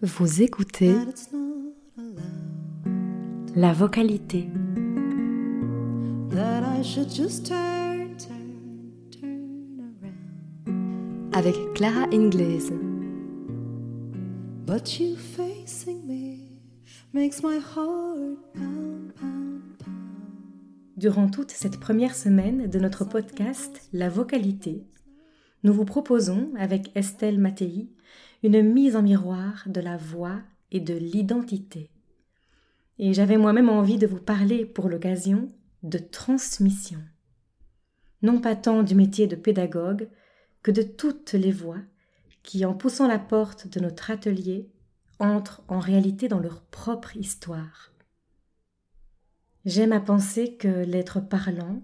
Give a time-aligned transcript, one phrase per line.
[0.00, 3.56] Vous écoutez that it's not allowed.
[3.56, 4.48] la vocalité.
[6.30, 11.34] That I should just turn, turn, turn around.
[11.34, 12.70] avec Clara Ingles.
[14.64, 16.60] But you facing me
[17.12, 19.96] makes my heart pound, pound, pound.
[20.96, 24.84] Durant toute cette première semaine de notre podcast La vocalité,
[25.66, 27.88] nous vous proposons, avec Estelle Mattei,
[28.44, 30.38] une mise en miroir de la voix
[30.70, 31.90] et de l'identité.
[33.00, 35.50] Et j'avais moi-même envie de vous parler pour l'occasion
[35.82, 37.00] de transmission.
[38.22, 40.08] Non pas tant du métier de pédagogue
[40.62, 41.80] que de toutes les voix
[42.44, 44.70] qui, en poussant la porte de notre atelier,
[45.18, 47.92] entrent en réalité dans leur propre histoire.
[49.64, 51.82] J'aime à penser que l'être parlant,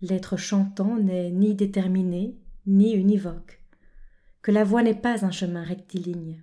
[0.00, 3.60] l'être chantant n'est ni déterminé, ni univoque,
[4.42, 6.42] que la voix n'est pas un chemin rectiligne,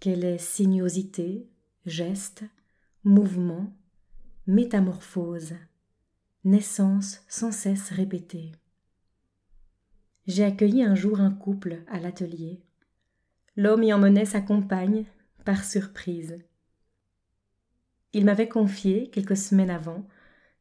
[0.00, 1.48] qu'elle est sinuosité,
[1.84, 2.44] geste,
[3.04, 3.72] mouvement,
[4.46, 5.54] métamorphose,
[6.44, 8.52] naissance sans cesse répétée.
[10.26, 12.60] J'ai accueilli un jour un couple à l'atelier.
[13.56, 15.04] L'homme y emmenait sa compagne
[15.44, 16.38] par surprise.
[18.12, 20.06] Il m'avait confié, quelques semaines avant,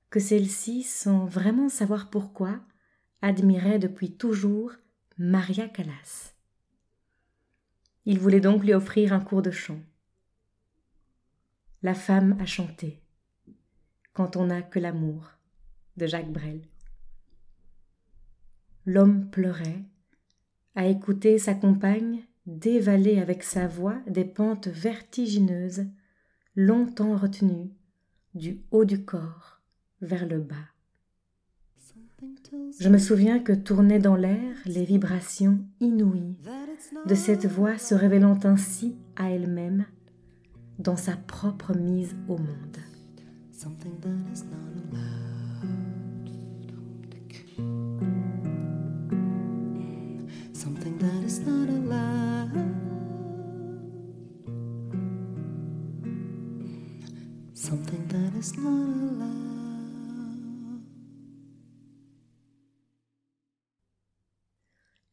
[0.09, 2.61] que celle-ci, sans vraiment savoir pourquoi,
[3.21, 4.71] admirait depuis toujours
[5.17, 6.33] Maria Callas.
[8.05, 9.79] Il voulait donc lui offrir un cours de chant.
[11.81, 13.01] La femme a chanté
[14.13, 15.31] Quand on n'a que l'amour
[15.97, 16.61] de Jacques Brel.
[18.85, 19.83] L'homme pleurait,
[20.75, 25.85] a écouté sa compagne dévaler avec sa voix des pentes vertigineuses,
[26.55, 27.71] longtemps retenues,
[28.35, 29.61] du haut du corps
[30.01, 30.74] vers le bas.
[32.79, 36.35] Je me souviens que tournaient dans l'air les vibrations inouïes
[37.05, 39.85] de cette voix se révélant ainsi à elle-même
[40.79, 42.77] dans sa propre mise au monde.